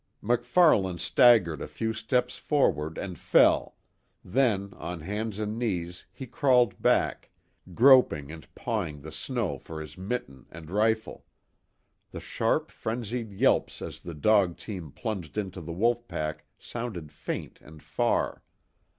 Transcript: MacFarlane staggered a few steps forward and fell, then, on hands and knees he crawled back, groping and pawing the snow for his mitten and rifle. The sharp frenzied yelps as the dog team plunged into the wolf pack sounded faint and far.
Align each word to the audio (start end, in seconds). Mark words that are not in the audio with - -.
MacFarlane 0.19 0.97
staggered 0.97 1.61
a 1.61 1.67
few 1.67 1.93
steps 1.93 2.39
forward 2.39 2.97
and 2.97 3.19
fell, 3.19 3.75
then, 4.25 4.73
on 4.77 5.01
hands 5.01 5.37
and 5.37 5.59
knees 5.59 6.07
he 6.11 6.25
crawled 6.25 6.81
back, 6.81 7.29
groping 7.75 8.31
and 8.31 8.47
pawing 8.55 9.01
the 9.01 9.11
snow 9.11 9.59
for 9.59 9.79
his 9.79 9.99
mitten 9.99 10.47
and 10.49 10.71
rifle. 10.71 11.23
The 12.09 12.19
sharp 12.19 12.71
frenzied 12.71 13.31
yelps 13.31 13.79
as 13.79 13.99
the 13.99 14.15
dog 14.15 14.57
team 14.57 14.91
plunged 14.91 15.37
into 15.37 15.61
the 15.61 15.71
wolf 15.71 16.07
pack 16.07 16.45
sounded 16.57 17.11
faint 17.11 17.59
and 17.61 17.83
far. 17.83 18.41